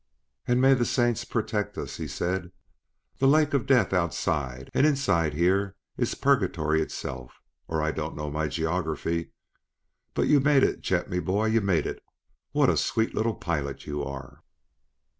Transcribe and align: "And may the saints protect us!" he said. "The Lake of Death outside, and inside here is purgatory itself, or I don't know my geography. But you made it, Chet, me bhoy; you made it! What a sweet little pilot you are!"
"And 0.47 0.59
may 0.59 0.73
the 0.73 0.83
saints 0.83 1.23
protect 1.25 1.77
us!" 1.77 1.97
he 1.97 2.07
said. 2.07 2.51
"The 3.19 3.27
Lake 3.27 3.53
of 3.53 3.67
Death 3.67 3.93
outside, 3.93 4.71
and 4.73 4.83
inside 4.87 5.35
here 5.35 5.75
is 5.95 6.15
purgatory 6.15 6.81
itself, 6.81 7.39
or 7.67 7.83
I 7.83 7.91
don't 7.91 8.15
know 8.15 8.31
my 8.31 8.47
geography. 8.47 9.29
But 10.15 10.27
you 10.27 10.39
made 10.39 10.63
it, 10.63 10.81
Chet, 10.81 11.07
me 11.07 11.19
bhoy; 11.19 11.53
you 11.53 11.61
made 11.61 11.85
it! 11.85 12.01
What 12.51 12.67
a 12.71 12.77
sweet 12.77 13.13
little 13.13 13.35
pilot 13.35 13.85
you 13.85 14.01
are!" 14.03 14.41